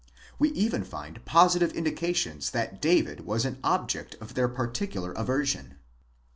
15 0.39 0.39
We 0.39 0.49
even 0.53 0.83
find 0.83 1.23
positive 1.25 1.73
indications 1.73 2.49
that 2.49 2.81
David 2.81 3.23
was 3.23 3.45
an 3.45 3.59
object 3.63 4.15
of 4.19 4.33
their 4.33 4.47
particular 4.47 5.11
aversion. 5.11 5.77